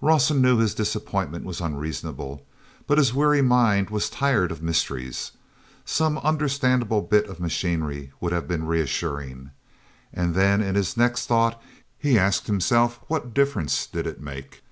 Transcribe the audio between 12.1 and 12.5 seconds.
asked